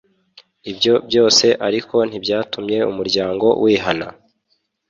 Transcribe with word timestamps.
ibyo 0.71 0.93
byose 1.07 1.45
ariko 1.67 1.95
ntibyatumye 2.09 2.77
umuryango 2.91 3.47
wihana 3.63 4.07